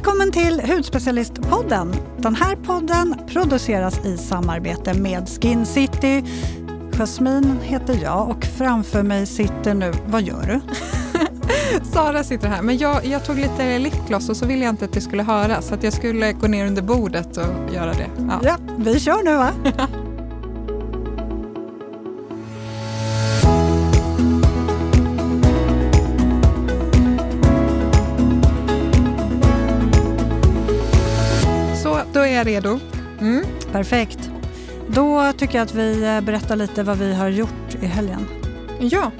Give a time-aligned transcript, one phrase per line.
[0.00, 1.94] Välkommen till Hudspecialistpodden.
[2.18, 6.24] Den här podden produceras i samarbete med Skin City.
[6.92, 10.60] Jasmin heter jag och framför mig sitter nu, vad gör du?
[11.92, 14.92] Sara sitter här, men jag, jag tog lite lipgloss och så ville jag inte att
[14.92, 18.10] det skulle höras så att jag skulle gå ner under bordet och göra det.
[18.18, 19.50] Ja, ja vi kör nu va?
[32.40, 32.80] jag redo.
[33.20, 33.44] Mm.
[33.72, 34.30] Perfekt.
[34.88, 38.26] Då tycker jag att vi eh, berättar lite vad vi har gjort i helgen.
[38.80, 39.10] Ja,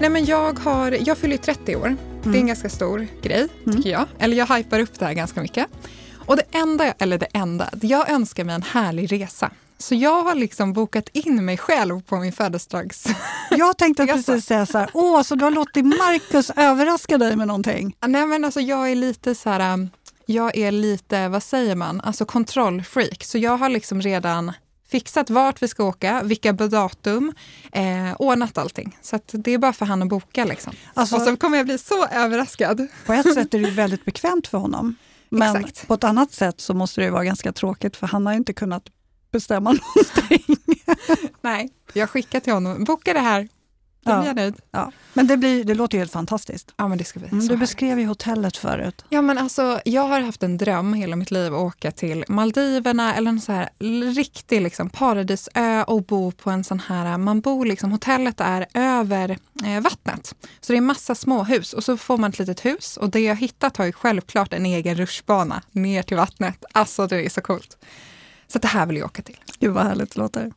[0.00, 1.82] Nej, men jag, har, jag fyller 30 år.
[1.82, 2.46] Det är en mm.
[2.46, 3.76] ganska stor grej, mm.
[3.76, 4.06] tycker jag.
[4.18, 5.66] Eller jag hypar upp det här ganska mycket.
[6.12, 9.50] Och det enda, eller det enda, jag önskar mig en härlig resa.
[9.78, 13.06] Så jag har liksom bokat in mig själv på min födelsedags...
[13.50, 17.46] Jag tänkte precis säga så här, åh, så du har låtit Marcus överraska dig med
[17.46, 17.96] någonting?
[18.06, 19.90] Nej, men alltså jag är lite så här, um,
[20.30, 23.24] jag är lite, vad säger man, alltså kontrollfreak.
[23.24, 24.52] Så jag har liksom redan
[24.88, 27.32] fixat vart vi ska åka, vilka datum,
[27.72, 28.98] eh, ordnat allting.
[29.02, 30.44] Så det är bara för han att boka.
[30.44, 30.72] Liksom.
[30.94, 32.86] Alltså, och så kommer jag bli så överraskad.
[33.06, 34.96] På ett sätt är det väldigt bekvämt för honom.
[35.28, 35.88] Men Exakt.
[35.88, 38.82] på ett annat sätt så måste det vara ganska tråkigt för han har inte kunnat
[39.32, 40.56] bestämma någonting.
[41.40, 43.48] Nej, jag skickar till honom, boka det här,
[44.04, 44.54] då blir jag nöjd.
[44.70, 44.92] Ja.
[45.14, 46.74] Men det, blir, det låter ju helt fantastiskt.
[46.76, 49.04] Ja, men det ska bli mm, du beskrev ju hotellet förut.
[49.08, 53.14] Ja, men alltså, jag har haft en dröm hela mitt liv att åka till Maldiverna
[53.14, 53.68] eller en så här
[54.14, 59.38] riktig liksom, paradisö och bo på en sån här, man bor liksom, hotellet är över
[59.64, 60.34] eh, vattnet.
[60.60, 63.20] Så det är massa små hus och så får man ett litet hus och det
[63.20, 66.64] jag hittat har ju självklart en egen rutschbana ner till vattnet.
[66.72, 67.76] Alltså det är så coolt.
[68.48, 69.38] Så det här vill jag åka till.
[69.58, 70.52] Gud vad härligt det låter.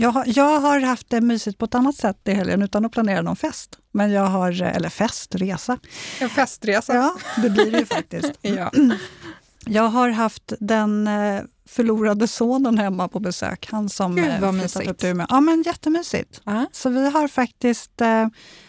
[0.00, 2.92] Jag har, jag har haft det mysigt på ett annat sätt i helgen utan att
[2.92, 3.78] planera någon fest.
[3.92, 5.78] Men jag har, eller festresa.
[6.20, 6.94] En festresa.
[6.94, 8.32] Ja, det blir det ju faktiskt.
[8.42, 8.72] ja.
[9.66, 13.68] Jag har haft den eh, förlorade sonen hemma på besök.
[13.70, 15.04] Han som Gud eh, vad mysigt.
[15.04, 15.26] Upp.
[15.28, 16.40] Ja, men jättemysigt.
[16.48, 16.66] Uh -huh.
[16.72, 18.26] Så vi har faktiskt, eh,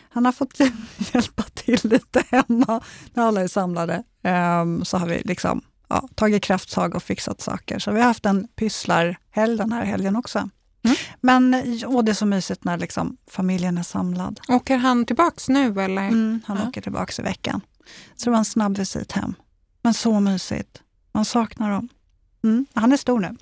[0.10, 0.60] han har fått
[1.14, 2.82] hjälpa till lite hemma
[3.14, 4.04] när alla är samlade.
[4.62, 7.80] Um, så har vi liksom ja, tagit krafttag och fixat saker.
[7.80, 10.50] Så vi har haft en pysslarhelg den här helgen också.
[10.84, 10.98] Mm.
[11.22, 11.54] Men
[11.86, 14.40] åh, det är så mysigt när liksom, familjen är samlad.
[14.48, 16.08] Åker han tillbaks nu eller?
[16.08, 16.68] Mm, han ja.
[16.68, 17.62] åker tillbaks i veckan.
[18.16, 19.34] Så det var en snabb visit hem.
[19.82, 20.82] Men så mysigt.
[21.12, 21.90] Man saknar dem.
[22.44, 23.36] Mm, han är stor nu.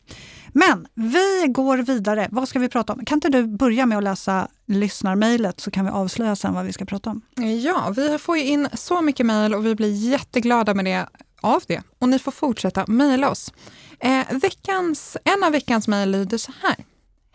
[0.47, 2.27] Men vi går vidare.
[2.31, 3.05] Vad ska vi prata om?
[3.05, 6.73] Kan inte du börja med att läsa lyssnarmejlet så kan vi avslöja sen vad vi
[6.73, 7.21] ska prata om?
[7.63, 11.07] Ja, vi får ju in så mycket mejl och vi blir jätteglada med det,
[11.41, 11.83] av det.
[11.99, 13.53] Och ni får fortsätta mejla oss.
[13.99, 16.75] Eh, veckans, en av veckans mejl lyder så här.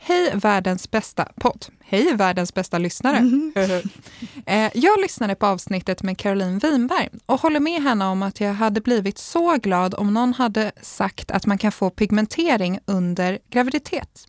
[0.04, 1.66] Hej världens bästa podd.
[1.80, 3.16] Hej världens bästa lyssnare.
[3.16, 3.52] Mm.
[4.74, 8.80] jag lyssnade på avsnittet med Caroline Winberg och håller med henne om att jag hade
[8.80, 14.26] blivit så glad om någon hade sagt att man kan få pigmentering under graviditet.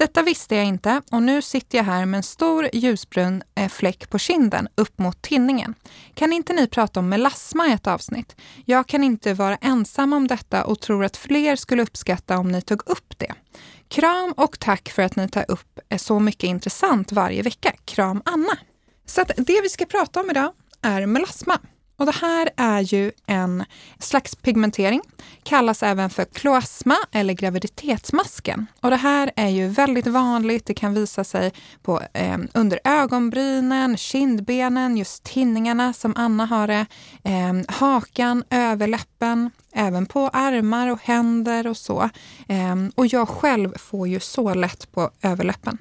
[0.00, 4.10] Detta visste jag inte och nu sitter jag här med en stor ljusbrun eh, fläck
[4.10, 5.74] på kinden upp mot tinningen.
[6.14, 8.36] Kan inte ni prata om melasma i ett avsnitt?
[8.64, 12.62] Jag kan inte vara ensam om detta och tror att fler skulle uppskatta om ni
[12.62, 13.34] tog upp det.
[13.88, 17.72] Kram och tack för att ni tar upp eh, så mycket intressant varje vecka.
[17.84, 18.58] Kram Anna!
[19.06, 20.52] Så det vi ska prata om idag
[20.82, 21.58] är melasma.
[22.00, 23.64] Och det här är ju en
[23.98, 25.00] slags pigmentering,
[25.42, 28.66] kallas även för kloasma eller graviditetsmasken.
[28.80, 30.66] Och det här är ju väldigt vanligt.
[30.66, 31.52] Det kan visa sig
[31.82, 36.86] på, eh, under ögonbrynen, kindbenen, just tinningarna som Anna har det,
[37.24, 42.10] eh, hakan, överläppen, även på armar och händer och så.
[42.48, 45.78] Eh, och jag själv får ju så lätt på överläppen.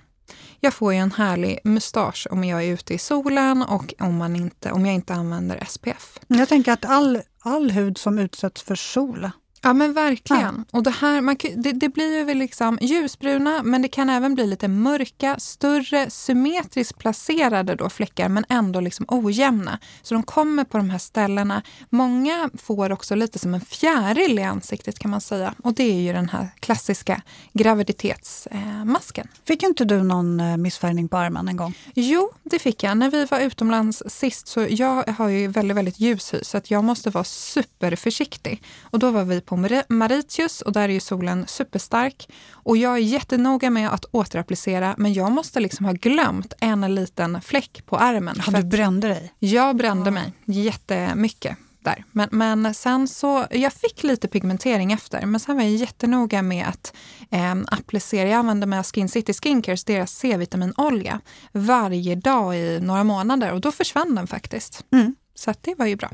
[0.59, 4.35] Jag får ju en härlig mustasch om jag är ute i solen och om, man
[4.35, 6.19] inte, om jag inte använder SPF.
[6.27, 9.29] Jag tänker att all, all hud som utsätts för sol
[9.61, 10.65] Ja men verkligen.
[10.71, 10.77] Ja.
[10.77, 14.47] Och det, här, man, det, det, blir ju liksom ljusbruna men det kan även bli
[14.47, 19.79] lite mörka, större, symmetriskt placerade då fläckar men ändå liksom ojämna.
[20.01, 21.61] Så de kommer på de här ställena.
[21.89, 25.53] Många får också lite som en fjäril i ansiktet kan man säga.
[25.63, 27.21] Och det är ju den här klassiska
[27.53, 29.27] graviditetsmasken.
[29.43, 31.73] Fick inte du någon eh, missfärgning på armen en gång?
[31.95, 32.97] Jo, det fick jag.
[32.97, 36.71] När vi var utomlands sist så jag har ju väldigt, väldigt ljus hy så att
[36.71, 38.63] jag måste vara superförsiktig.
[38.81, 42.29] Och då var vi på Mauritius och där är ju solen superstark.
[42.51, 47.41] Och jag är jättenoga med att återapplicera men jag måste liksom ha glömt en liten
[47.41, 48.35] fläck på armen.
[48.47, 49.33] Ja, du brände dig?
[49.39, 50.11] Jag brände ja.
[50.11, 51.57] mig jättemycket.
[51.81, 52.03] Där.
[52.11, 56.67] Men, men sen så, jag fick lite pigmentering efter, men sen var jag jättenoga med
[56.67, 56.93] att
[57.31, 58.29] eh, applicera.
[58.29, 61.21] Jag använde mig av Skin City Skincares, deras C-vitaminolja,
[61.51, 64.85] varje dag i några månader och då försvann den faktiskt.
[64.91, 65.15] Mm.
[65.35, 66.09] Så det var ju bra.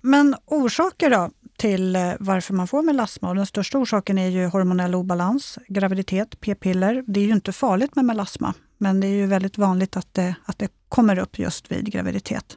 [0.00, 1.30] Men orsaker då?
[1.60, 3.28] Till eh, varför man får melasma.
[3.28, 7.04] Och den största orsaken är ju hormonell obalans, graviditet, p-piller.
[7.06, 10.34] Det är ju inte farligt med melasma, men det är ju väldigt vanligt att det,
[10.44, 12.56] att det kommer upp just vid graviditet.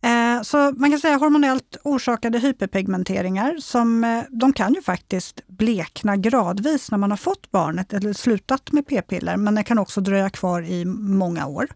[0.00, 6.16] Eh, så man kan säga hormonellt orsakade hyperpigmenteringar, som, eh, de kan ju faktiskt blekna
[6.16, 10.30] gradvis när man har fått barnet eller slutat med p-piller, men det kan också dröja
[10.30, 11.66] kvar i många år.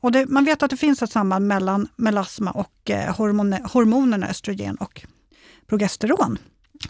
[0.00, 4.28] Och det, man vet att det finns ett samband mellan melasma och eh, hormone, hormonerna
[4.28, 5.06] östrogen och
[5.66, 6.38] progesteron.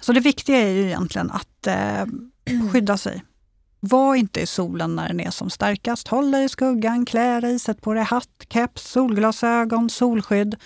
[0.01, 2.07] Så det viktiga är ju egentligen att eh,
[2.73, 3.25] skydda sig.
[3.81, 6.09] Var inte i solen när den är som starkast.
[6.09, 10.57] Håll dig i skuggan, klä dig, sätt på dig hatt, keps, solglasögon, solskydd.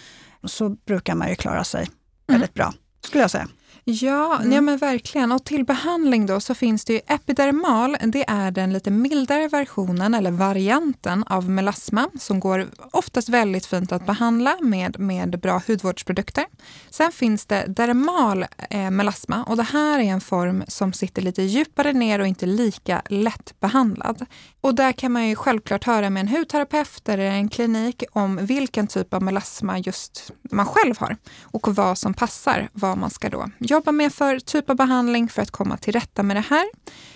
[0.45, 1.93] Så brukar man ju klara sig mm.
[2.27, 2.75] väldigt bra,
[3.05, 3.49] skulle jag säga.
[3.91, 4.53] Ja, mm.
[4.53, 5.33] ja men verkligen.
[5.33, 7.97] Och till behandling då så finns det ju epidermal.
[8.07, 13.93] Det är den lite mildare versionen eller varianten av melasma som går oftast väldigt fint
[13.93, 16.45] att behandla med, med bra hudvårdsprodukter.
[16.91, 21.43] Sen finns det dermal eh, melasma och det här är en form som sitter lite
[21.43, 24.27] djupare ner och inte lika lätt behandlad.
[24.61, 28.87] Och där kan man ju självklart höra med en hudterapeut eller en klinik om vilken
[28.87, 33.51] typ av melasma just man själv har och vad som passar, vad man ska då
[33.59, 36.65] jobba med för typ av behandling för att komma till rätta med det här.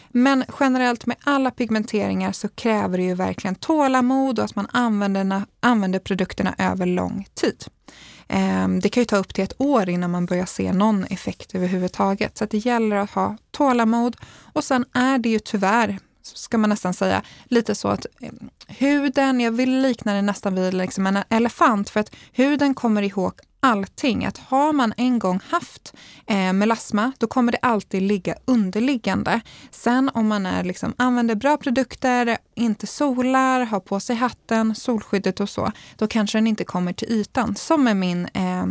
[0.08, 5.42] Men generellt med alla pigmenteringar så kräver det ju verkligen tålamod och att man använder,
[5.60, 7.64] använder produkterna över lång tid.
[8.28, 11.54] Ehm, det kan ju ta upp till ett år innan man börjar se någon effekt
[11.54, 12.38] överhuvudtaget.
[12.38, 14.16] Så det gäller att ha tålamod.
[14.52, 19.40] Och sen är det ju tyvärr, ska man nästan säga, lite så att ehm, huden,
[19.40, 23.32] jag vill likna det nästan vid liksom en elefant, för att huden kommer ihåg
[23.64, 24.24] allting.
[24.24, 25.94] Att har man en gång haft
[26.26, 29.40] eh, melasma, då kommer det alltid ligga underliggande.
[29.70, 35.40] Sen om man är, liksom, använder bra produkter, inte solar, har på sig hatten, solskyddet
[35.40, 37.56] och så, då kanske den inte kommer till ytan.
[37.56, 38.66] Som med min eh,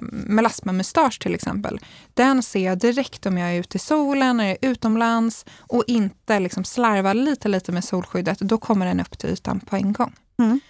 [0.00, 1.80] melasmamustasch till exempel.
[2.14, 6.64] Den ser jag direkt om jag är ute i solen, är utomlands och inte liksom
[6.64, 8.38] slarvar lite, lite med solskyddet.
[8.38, 10.12] Då kommer den upp till ytan på en gång.
[10.38, 10.60] Mm.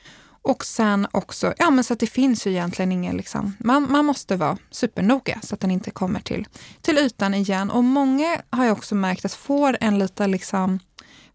[0.47, 4.05] Och sen också, ja men så att det finns ju egentligen ingen, liksom, man, man
[4.05, 6.47] måste vara supernoga så att den inte kommer till,
[6.81, 7.71] till ytan igen.
[7.71, 10.79] Och många har jag också märkt att får en lite liksom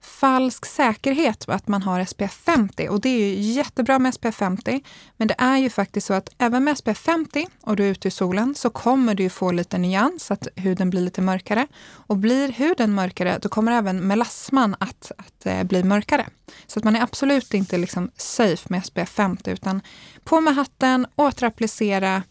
[0.02, 4.84] falsk säkerhet att man har SPF 50 och det är ju jättebra med SPF 50.
[5.18, 8.08] Men det är ju faktiskt så att även med SPF 50 och du är ute
[8.08, 11.68] i solen så kommer du få lite nyans, att huden blir lite mörkare.
[11.84, 16.28] Och blir huden mörkare, då kommer även melasman att, att eh, bli mörkare.
[16.68, 19.82] Så att man är absolut inte liksom safe med SPF 50 utan
[20.24, 22.24] på med hatten, återapplicera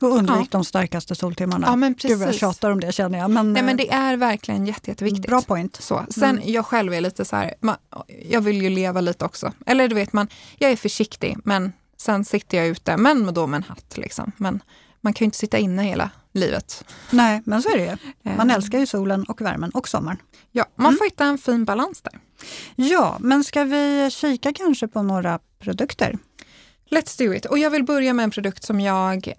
[0.00, 0.46] och undvik ja.
[0.50, 1.66] de starkaste soltimmarna.
[1.66, 2.10] Ja, men precis.
[2.10, 3.30] Gud jag tjatar om det känner jag.
[3.30, 5.26] Men, Nej, men det är verkligen jätte, jätteviktigt.
[5.26, 5.76] Bra point.
[5.80, 6.04] Så.
[6.10, 6.52] Sen mm.
[6.52, 7.76] jag själv är lite så här, man,
[8.28, 9.52] jag vill ju leva lite också.
[9.66, 10.28] Eller du vet, man,
[10.58, 13.96] jag är försiktig men sen sitter jag ute, men då med en hatt.
[13.96, 14.32] Liksom.
[14.36, 14.62] Men
[15.00, 16.84] man kan ju inte sitta inne hela livet.
[17.10, 17.96] Nej, men så är det ju.
[18.36, 18.56] Man ehm.
[18.56, 20.18] älskar ju solen och värmen och sommaren.
[20.52, 20.98] Ja, man mm.
[20.98, 22.18] får hitta en fin balans där.
[22.76, 26.18] Ja, men ska vi kika kanske på några produkter?
[26.90, 27.44] Let's do it.
[27.44, 29.34] Och jag vill börja med en produkt som jag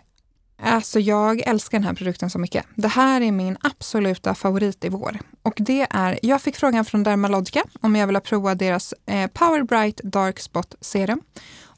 [0.62, 2.66] Alltså jag älskar den här produkten så mycket.
[2.76, 5.20] Det här är min absoluta favorit i vår.
[5.42, 9.64] Och det är, jag fick frågan från Dermalogica om jag vill prova deras eh, Power
[9.64, 11.22] Bright Dark Spot Serum.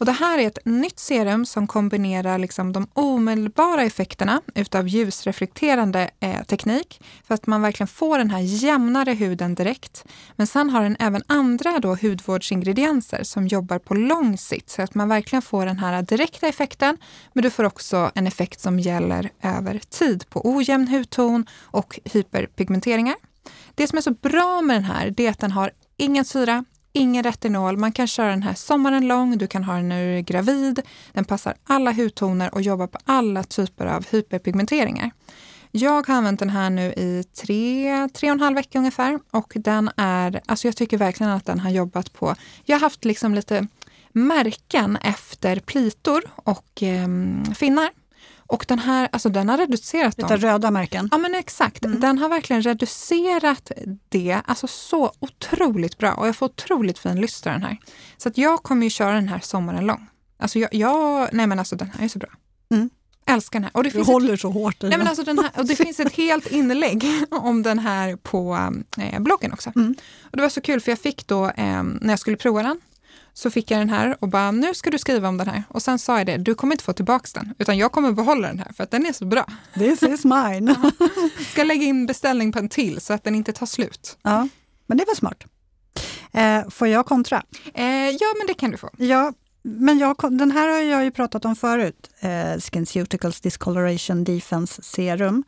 [0.01, 6.09] Och det här är ett nytt serum som kombinerar liksom de omedelbara effekterna utav ljusreflekterande
[6.19, 10.05] eh, teknik för att man verkligen får den här jämnare huden direkt.
[10.35, 14.95] Men sen har den även andra då hudvårdsingredienser som jobbar på lång sikt så att
[14.95, 16.97] man verkligen får den här direkta effekten.
[17.33, 23.15] Men du får också en effekt som gäller över tid på ojämn hudton och hyperpigmenteringar.
[23.75, 27.23] Det som är så bra med den här är att den har ingen syra, ingen
[27.23, 27.77] retinol.
[27.77, 30.81] Man kan köra den här sommaren lång, du kan ha den när du är gravid.
[31.13, 35.11] Den passar alla hudtoner och jobbar på alla typer av hyperpigmenteringar.
[35.71, 39.53] Jag har använt den här nu i tre, tre och en halv vecka ungefär och
[39.55, 43.35] den är, alltså jag tycker verkligen att den har jobbat på, jag har haft liksom
[43.35, 43.67] lite
[44.11, 47.07] märken efter plitor och eh,
[47.55, 47.89] finnar
[48.51, 50.37] och den här, alltså den har reducerat Lite dem.
[50.37, 51.09] röda märken?
[51.11, 51.85] Ja men exakt.
[51.85, 51.99] Mm.
[51.99, 53.71] Den har verkligen reducerat
[54.09, 57.77] det alltså så otroligt bra och jag får otroligt fin lyster den här.
[58.17, 60.07] Så att jag kommer ju köra den här sommaren lång.
[60.39, 62.29] Alltså jag, jag nej men alltså den här är så bra.
[62.71, 62.89] Mm.
[63.25, 63.77] Älskar den här.
[63.77, 65.75] Och det du håller ett, så hårt i nej men alltså den här, och Det
[65.85, 69.71] finns ett helt inlägg om den här på eh, bloggen också.
[69.75, 69.95] Mm.
[70.23, 72.79] Och Det var så kul för jag fick då, eh, när jag skulle prova den,
[73.33, 75.63] så fick jag den här och bara, nu ska du skriva om den här.
[75.67, 78.47] Och sen sa jag det, du kommer inte få tillbaka den, utan jag kommer behålla
[78.47, 79.45] den här för att den är så bra.
[79.73, 80.75] This is mine.
[81.51, 84.17] ska lägga in beställning på en till så att den inte tar slut.
[84.21, 84.47] Ja,
[84.87, 85.43] men det var smart.
[86.31, 87.43] Eh, får jag kontra?
[87.73, 88.89] Eh, ja, men det kan du få.
[88.97, 89.33] Ja,
[89.63, 95.43] men jag, den här har jag ju pratat om förut, eh, SkinCeuticals Discoloration Defense Serum.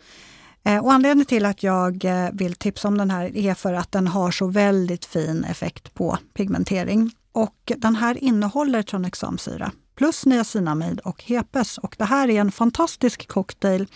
[0.66, 3.92] Eh, och anledningen till att jag eh, vill tipsa om den här är för att
[3.92, 7.12] den har så väldigt fin effekt på pigmentering.
[7.34, 11.78] Och den här innehåller tranexamsyra plus niacinamid och hepes.
[11.78, 13.88] Och det här är en fantastisk cocktail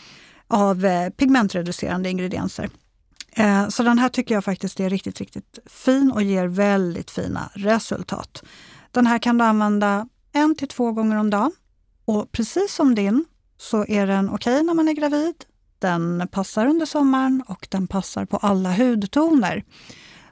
[0.48, 2.70] av eh, pigmentreducerande ingredienser.
[3.32, 7.50] Eh, så den här tycker jag faktiskt är riktigt, riktigt fin och ger väldigt fina
[7.53, 8.44] resultat.
[8.91, 11.51] Den här kan du använda en till två gånger om dagen.
[12.06, 13.25] Och precis som din
[13.58, 15.36] så är den okej okay när man är gravid.
[15.79, 19.63] Den passar under sommaren och den passar på alla hudtoner.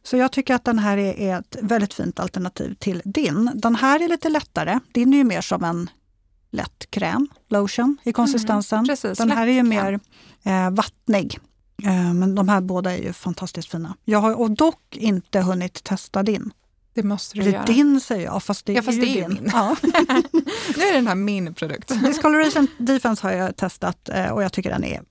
[0.05, 3.51] Så jag tycker att den här är ett väldigt fint alternativ till din.
[3.55, 4.79] Den här är lite lättare.
[4.93, 5.89] Din är ju mer som en
[6.51, 8.79] lätt kräm, lotion i konsistensen.
[8.79, 10.00] Mm, precis, den här är ju mer
[10.43, 11.39] eh, vattnig.
[11.83, 13.95] Eh, men de här båda är ju fantastiskt fina.
[14.05, 16.51] Jag har och dock inte hunnit testa din.
[16.93, 17.65] Det måste du Eller göra.
[17.65, 19.33] din säger jag, fast det, ja, fast är, det är din.
[19.41, 19.50] min.
[19.53, 19.75] Ja.
[20.77, 21.88] nu är den här min produkt.
[22.05, 25.01] Discoloration Defense har jag testat eh, och jag tycker den är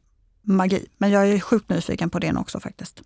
[0.42, 0.86] magi.
[0.98, 3.02] Men jag är sjukt nyfiken på den också faktiskt.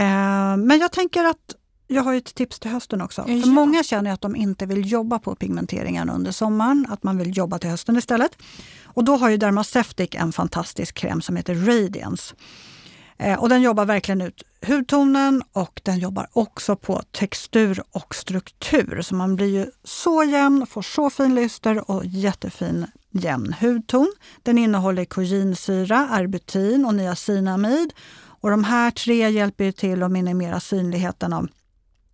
[0.00, 1.54] Eh, men jag tänker att
[1.86, 3.24] jag har ett tips till hösten också.
[3.28, 3.42] Ja.
[3.42, 7.36] För många känner att de inte vill jobba på pigmenteringen under sommaren, att man vill
[7.36, 8.36] jobba till hösten istället.
[8.84, 12.34] Och då har ju Dermaceutic en fantastisk kräm som heter Radiance.
[13.18, 19.02] Eh, och den jobbar verkligen ut hudtonen och den jobbar också på textur och struktur.
[19.02, 24.12] Så man blir ju så jämn, får så fin lyster och jättefin jämn hudton.
[24.42, 27.92] Den innehåller koginsyra, arbutin och niacinamid.
[28.40, 31.48] Och de här tre hjälper till att minimera synligheten av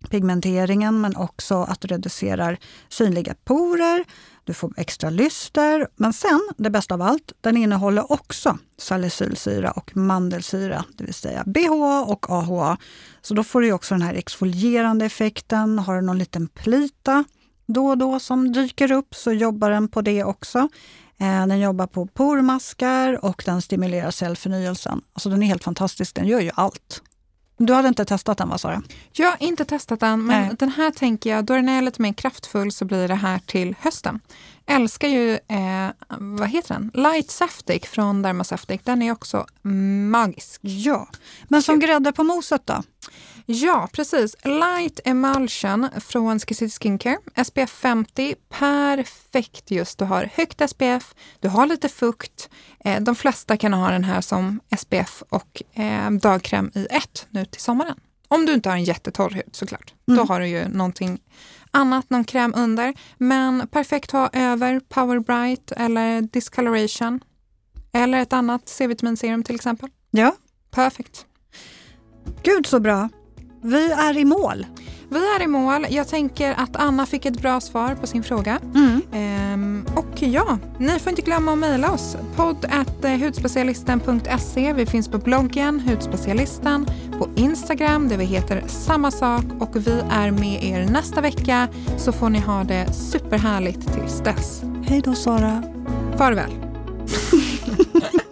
[0.09, 2.57] pigmenteringen men också att du reducerar
[2.89, 4.05] synliga porer,
[4.43, 5.87] du får extra lyster.
[5.95, 11.43] Men sen, det bästa av allt, den innehåller också salicylsyra och mandelsyra, det vill säga
[11.45, 12.77] BHA och AHA.
[13.21, 15.79] Så då får du också den här exfolierande effekten.
[15.79, 17.23] Har du någon liten plita
[17.67, 20.69] då och då som dyker upp så jobbar den på det också.
[21.19, 25.01] Eh, den jobbar på pormaskar och den stimulerar cellförnyelsen.
[25.13, 27.01] Alltså den är helt fantastisk, den gör ju allt.
[27.57, 28.81] Du hade inte testat den, vad sa du?
[29.11, 30.55] Jag har inte testat den, men Nej.
[30.59, 33.75] den här tänker jag, då den är lite mer kraftfull så blir det här till
[33.79, 34.19] hösten.
[34.67, 36.91] Älskar ju, eh, vad heter den?
[36.93, 38.81] Light Saftic från Dermasaftic.
[38.83, 39.45] Den är också
[40.11, 40.59] magisk.
[40.63, 41.07] Ja,
[41.47, 42.83] men som grädde på moset då?
[43.45, 44.35] Ja, precis.
[44.43, 47.17] Light Emulsion från Skissity Skincare.
[47.45, 49.99] SPF 50, perfekt just.
[49.99, 52.49] Du har högt SPF, du har lite fukt.
[52.79, 57.45] Eh, de flesta kan ha den här som SPF och eh, dagkräm i ett nu
[57.45, 57.99] till sommaren.
[58.27, 59.93] Om du inte har en jättetorr hud såklart.
[60.07, 60.17] Mm.
[60.17, 61.19] Då har du ju någonting
[61.71, 62.93] annat, någon kräm under.
[63.17, 67.19] Men perfekt ha över Power Bright eller Discoloration.
[67.91, 69.89] Eller ett annat C-vitaminserum till exempel.
[70.11, 70.35] Ja.
[70.71, 71.25] Perfekt.
[72.43, 73.09] Gud så bra.
[73.61, 74.65] Vi är i mål.
[75.09, 75.87] Vi är i mål.
[75.89, 78.59] Jag tänker att Anna fick ett bra svar på sin fråga.
[78.75, 79.01] Mm.
[79.13, 82.17] Ehm, och ja, ni får inte glömma att mejla oss.
[82.35, 82.65] podd
[83.01, 84.73] hudspecialisten.se.
[84.73, 86.85] Vi finns på bloggen Hudspecialisten,
[87.19, 92.11] på Instagram där vi heter samma sak och vi är med er nästa vecka så
[92.11, 94.61] får ni ha det superhärligt tills dess.
[94.83, 95.63] Hej då Sara.
[96.17, 96.51] Farväl.